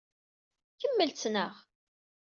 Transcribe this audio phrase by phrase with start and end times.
[0.79, 1.53] Kemmel ttnaɣ.